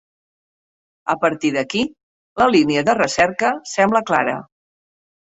[1.13, 1.83] A partir d'aquí,
[2.41, 4.33] la línia de recerca sembla clara.